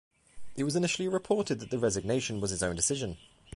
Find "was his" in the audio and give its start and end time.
2.41-2.63